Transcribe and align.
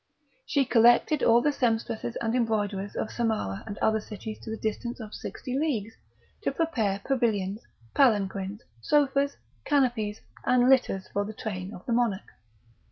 She 0.47 0.65
collected 0.65 1.21
all 1.21 1.41
the 1.43 1.51
sempstresses 1.51 2.15
and 2.21 2.33
embroiderers 2.33 2.95
of 2.95 3.09
Samarah 3.11 3.63
and 3.67 3.77
other 3.83 4.01
cities 4.01 4.39
to 4.39 4.49
the 4.49 4.57
distance 4.57 4.99
of 4.99 5.13
sixty 5.13 5.55
leagues, 5.55 5.93
to 6.41 6.51
prepare 6.51 6.99
pavilions, 7.05 7.61
palanquins, 7.93 8.63
sofas, 8.81 9.37
canopies, 9.63 10.19
and 10.43 10.67
litters 10.71 11.07
for 11.09 11.23
the 11.23 11.33
train 11.35 11.71
of 11.71 11.85
the 11.85 11.93
monarch. 11.93 12.31